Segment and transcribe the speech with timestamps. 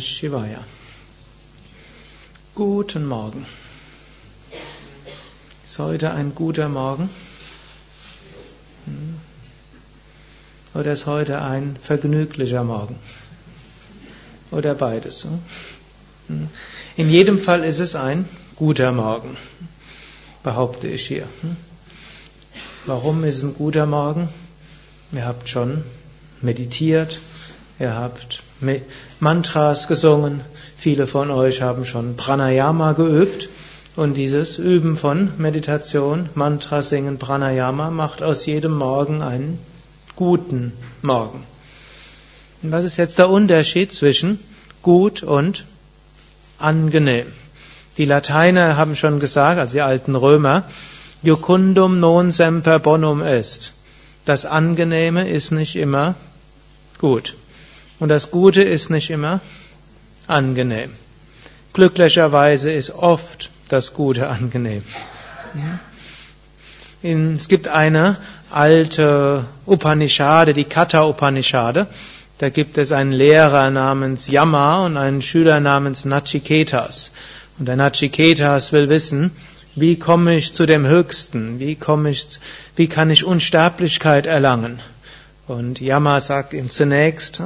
[0.00, 0.64] Shivaya.
[2.54, 3.46] Guten Morgen.
[5.64, 7.08] Ist heute ein guter Morgen?
[8.86, 9.20] Hm?
[10.74, 12.96] Oder ist heute ein vergnüglicher Morgen?
[14.50, 15.24] Oder beides?
[15.24, 15.38] Hm?
[16.28, 16.48] Hm?
[16.96, 19.36] In jedem Fall ist es ein guter Morgen,
[20.42, 21.28] behaupte ich hier.
[22.86, 24.28] Warum ist es ein guter Morgen?
[25.12, 25.84] Ihr habt schon
[26.42, 27.20] meditiert,
[27.78, 28.42] ihr habt
[29.20, 30.40] Mantras gesungen,
[30.76, 33.48] viele von euch haben schon Pranayama geübt
[33.96, 39.58] und dieses Üben von Meditation, Mantra singen, Pranayama macht aus jedem Morgen einen
[40.16, 40.72] guten
[41.02, 41.44] Morgen.
[42.62, 44.40] Und was ist jetzt der Unterschied zwischen
[44.82, 45.64] gut und
[46.58, 47.26] angenehm?
[47.96, 50.64] Die Lateiner haben schon gesagt, also die alten Römer,
[51.22, 53.72] Jucundum non semper bonum est.
[54.24, 56.14] Das Angenehme ist nicht immer
[56.98, 57.34] gut.
[57.98, 59.40] Und das Gute ist nicht immer
[60.26, 60.92] angenehm.
[61.72, 64.82] Glücklicherweise ist oft das Gute angenehm.
[67.02, 68.16] Es gibt eine
[68.50, 71.86] alte Upanishade, die Katha Upanishade.
[72.38, 77.10] Da gibt es einen Lehrer namens Yama und einen Schüler namens Nachiketas.
[77.58, 79.32] Und der Nachiketas will wissen,
[79.74, 81.58] wie komme ich zu dem Höchsten?
[81.58, 82.26] Wie komme ich,
[82.76, 84.80] wie kann ich Unsterblichkeit erlangen?
[85.46, 87.42] Und Yama sagt ihm zunächst,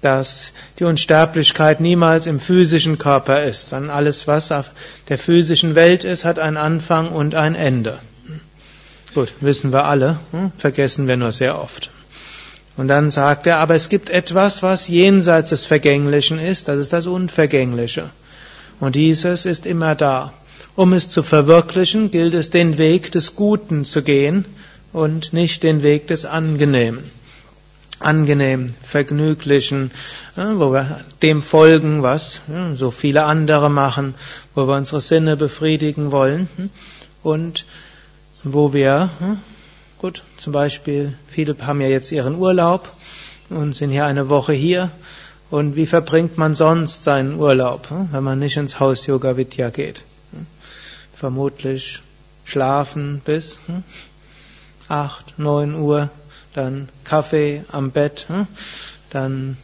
[0.00, 4.70] dass die Unsterblichkeit niemals im physischen Körper ist, sondern alles, was auf
[5.08, 7.98] der physischen Welt ist, hat einen Anfang und ein Ende.
[9.14, 10.52] Gut, wissen wir alle, hm?
[10.56, 11.90] vergessen wir nur sehr oft.
[12.76, 16.92] Und dann sagt er, aber es gibt etwas, was jenseits des Vergänglichen ist, das ist
[16.92, 18.10] das Unvergängliche.
[18.78, 20.32] Und dieses ist immer da.
[20.76, 24.44] Um es zu verwirklichen, gilt es, den Weg des Guten zu gehen
[24.92, 27.02] und nicht den Weg des Angenehmen
[28.00, 29.90] angenehm, vergnüglichen,
[30.36, 32.40] wo wir dem folgen, was
[32.74, 34.14] so viele andere machen,
[34.54, 36.70] wo wir unsere Sinne befriedigen wollen hm,
[37.22, 37.66] und
[38.44, 39.38] wo wir, hm,
[39.98, 42.88] gut, zum Beispiel, viele haben ja jetzt ihren Urlaub
[43.50, 44.90] und sind hier eine Woche hier
[45.50, 49.70] und wie verbringt man sonst seinen Urlaub, hm, wenn man nicht ins Haus Yoga Vidya
[49.70, 50.02] geht?
[51.14, 52.00] Vermutlich
[52.44, 53.58] schlafen bis
[54.88, 56.10] acht, neun Uhr
[56.54, 58.46] dann Kaffee am Bett, hm?
[59.10, 59.56] dann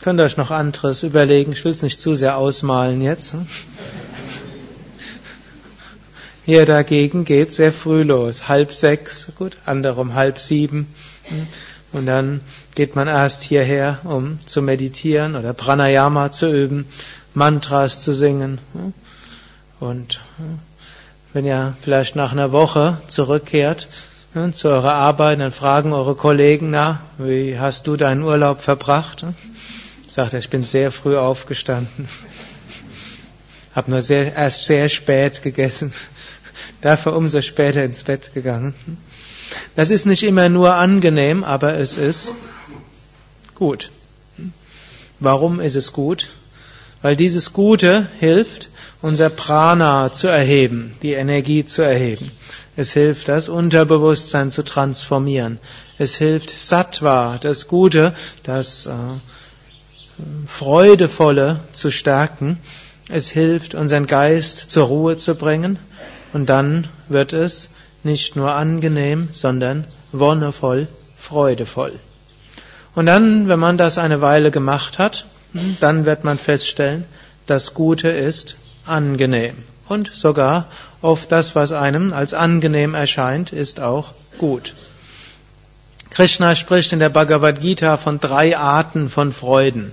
[0.00, 1.52] könnt ihr euch noch anderes überlegen.
[1.52, 3.32] Ich will es nicht zu sehr ausmalen jetzt.
[3.32, 3.46] Hm?
[6.44, 10.86] Hier dagegen geht sehr früh los, halb sechs, gut, andere um halb sieben.
[11.24, 11.46] Hm?
[11.92, 12.40] Und dann
[12.74, 16.86] geht man erst hierher, um zu meditieren oder Pranayama zu üben,
[17.34, 18.58] Mantras zu singen.
[19.80, 20.20] Und
[21.32, 23.88] wenn ihr vielleicht nach einer Woche zurückkehrt,
[24.52, 29.24] zu eurer Arbeit, dann fragen eure Kollegen, na, wie hast du deinen Urlaub verbracht?
[30.10, 32.06] Sagt er, ich bin sehr früh aufgestanden,
[33.74, 35.94] habe nur sehr, erst sehr spät gegessen,
[36.82, 38.74] dafür umso später ins Bett gegangen.
[39.74, 42.34] Das ist nicht immer nur angenehm, aber es ist
[43.54, 43.90] gut.
[45.18, 46.28] Warum ist es gut?
[47.06, 48.68] Weil dieses Gute hilft,
[49.00, 52.32] unser Prana zu erheben, die Energie zu erheben.
[52.74, 55.60] Es hilft, das Unterbewusstsein zu transformieren.
[55.98, 58.12] Es hilft, Sattva, das Gute,
[58.42, 58.92] das äh,
[60.48, 62.58] Freudevolle zu stärken.
[63.08, 65.78] Es hilft, unseren Geist zur Ruhe zu bringen.
[66.32, 67.70] Und dann wird es
[68.02, 71.92] nicht nur angenehm, sondern wonnevoll, freudevoll.
[72.96, 75.24] Und dann, wenn man das eine Weile gemacht hat,
[75.80, 77.04] dann wird man feststellen,
[77.46, 79.54] das Gute ist angenehm.
[79.88, 80.66] Und sogar
[81.00, 84.74] oft das, was einem als angenehm erscheint, ist auch gut.
[86.10, 89.92] Krishna spricht in der Bhagavad Gita von drei Arten von Freuden.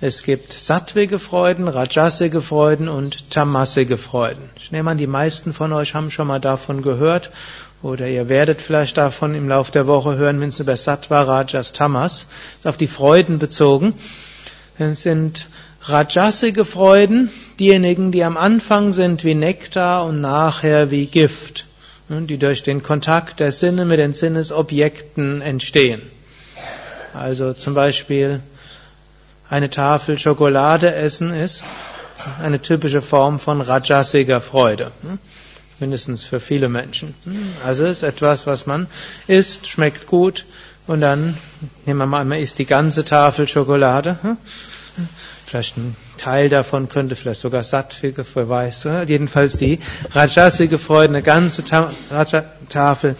[0.00, 4.48] Es gibt sattwige Freuden, rajasige Freuden und tamasige Freuden.
[4.56, 7.30] Ich nehme an, die meisten von euch haben schon mal davon gehört
[7.82, 11.72] oder ihr werdet vielleicht davon im Laufe der Woche hören, wenn es über Sattva, Rajas,
[11.72, 12.26] Tamas
[12.58, 13.94] ist auf die Freuden bezogen.
[14.78, 15.46] Es sind
[15.88, 17.30] Rajasige Freuden,
[17.60, 21.66] diejenigen, die am Anfang sind wie Nektar und nachher wie Gift,
[22.08, 26.02] ne, die durch den Kontakt der Sinne mit den Sinnesobjekten entstehen.
[27.14, 28.40] Also zum Beispiel
[29.48, 31.62] eine Tafel Schokolade essen ist
[32.42, 34.90] eine typische Form von rajasiger Freude.
[35.02, 35.18] Ne,
[35.78, 37.14] mindestens für viele Menschen.
[37.64, 38.88] Also es ist etwas, was man
[39.28, 40.44] isst, schmeckt gut
[40.86, 41.36] und dann
[41.84, 44.36] nehmen wir mal, man isst die ganze Tafel Schokolade ne,
[45.46, 48.86] Vielleicht ein Teil davon könnte vielleicht sogar sattwige Verweis.
[49.06, 49.78] Jedenfalls die
[50.10, 51.92] rajasige Freude, eine ganze Ta
[52.68, 53.14] Tafel.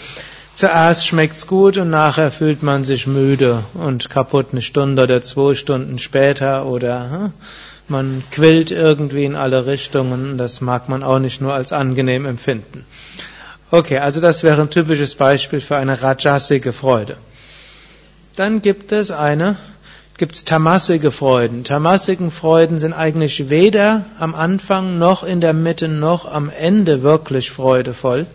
[0.52, 5.54] zuerst schmeckt's gut und nachher fühlt man sich müde und kaputt eine Stunde oder zwei
[5.54, 7.32] Stunden später oder hm,
[7.86, 10.36] man quillt irgendwie in alle Richtungen.
[10.36, 12.84] Das mag man auch nicht nur als angenehm empfinden.
[13.70, 17.16] Okay, also das wäre ein typisches Beispiel für eine rajasige Freude.
[18.36, 19.56] Dann gibt es eine,
[20.18, 21.64] gibt's tamasige Freuden.
[21.64, 27.50] Tamasigen Freuden sind eigentlich weder am Anfang noch in der Mitte noch am Ende wirklich
[27.50, 28.26] freudevoll,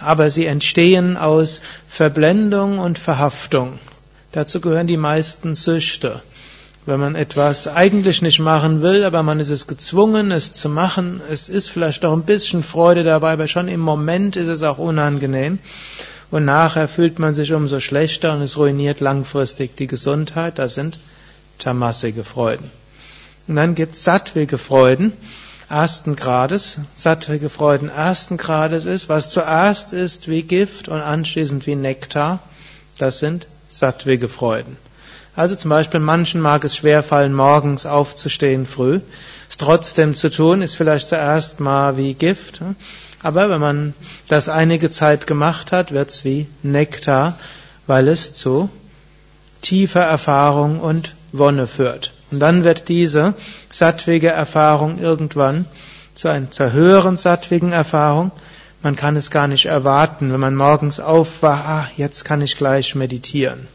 [0.00, 3.80] aber sie entstehen aus Verblendung und Verhaftung.
[4.30, 6.22] Dazu gehören die meisten Süchte.
[6.86, 11.20] Wenn man etwas eigentlich nicht machen will, aber man ist es gezwungen, es zu machen,
[11.28, 14.78] es ist vielleicht auch ein bisschen Freude dabei, aber schon im Moment ist es auch
[14.78, 15.58] unangenehm.
[16.34, 20.58] Und nachher fühlt man sich umso schlechter und es ruiniert langfristig die Gesundheit.
[20.58, 20.98] Das sind
[21.60, 22.72] tamasige Freuden.
[23.46, 25.12] Und dann gibt es sattwige Freuden
[25.68, 26.78] ersten Grades.
[26.96, 32.40] Sattwige Freuden ersten Grades ist, was zuerst ist wie Gift und anschließend wie Nektar.
[32.98, 34.76] Das sind sattwige Freuden.
[35.36, 38.98] Also zum Beispiel manchen mag es schwerfallen, morgens aufzustehen früh.
[39.48, 42.60] Es trotzdem zu tun, ist vielleicht zuerst mal wie Gift.
[43.24, 43.94] Aber wenn man
[44.28, 47.38] das einige Zeit gemacht hat, wird es wie Nektar,
[47.86, 48.68] weil es zu
[49.62, 52.12] tiefer Erfahrung und Wonne führt.
[52.30, 53.32] Und dann wird diese
[53.70, 55.64] sattwige Erfahrung irgendwann
[56.14, 58.30] zu einer höheren sattwigen Erfahrung.
[58.82, 62.94] Man kann es gar nicht erwarten, wenn man morgens aufwacht, ah, jetzt kann ich gleich
[62.94, 63.68] meditieren.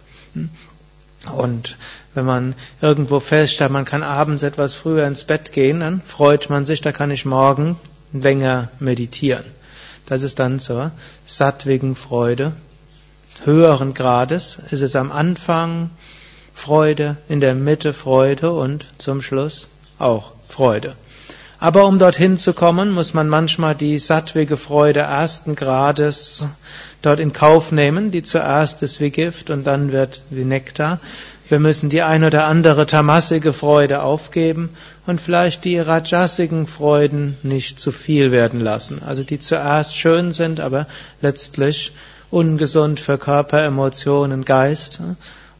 [1.33, 1.75] Und
[2.13, 6.65] wenn man irgendwo feststellt, man kann abends etwas früher ins Bett gehen, dann freut man
[6.65, 7.77] sich, da kann ich morgen
[8.13, 9.45] länger meditieren.
[10.05, 10.91] Das ist dann zur
[11.25, 12.53] sattwigen Freude.
[13.43, 15.91] Höheren Grades ist es am Anfang
[16.53, 20.95] Freude, in der Mitte Freude und zum Schluss auch Freude.
[21.61, 26.47] Aber um dorthin zu kommen, muss man manchmal die sattwige Freude ersten Grades
[27.01, 31.01] dort in Kauf nehmen, die zuerst ist wie Gift und dann wird wie Nektar.
[31.49, 34.69] Wir müssen die ein oder andere tamasige Freude aufgeben
[35.05, 39.01] und vielleicht die rajasigen Freuden nicht zu viel werden lassen.
[39.05, 40.87] Also die zuerst schön sind, aber
[41.21, 41.91] letztlich
[42.31, 45.01] ungesund für Körper, Emotionen, Geist.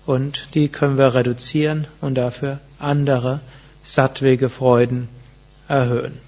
[0.05, 3.41] Und die können wir reduzieren und dafür andere
[3.83, 5.09] sattwige Freuden
[5.69, 6.19] erhöhen.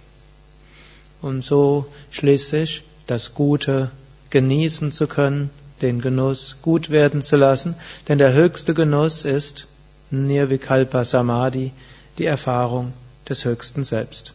[1.22, 3.92] Und so schließlich das Gute
[4.30, 5.50] genießen zu können,
[5.82, 7.76] den Genuss gut werden zu lassen,
[8.08, 9.68] denn der höchste Genuss ist
[10.12, 11.72] Nirvikalpa Samadhi,
[12.18, 12.94] die Erfahrung
[13.28, 14.34] des höchsten Selbst.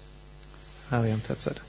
[0.91, 1.61] Ariam Tatsat.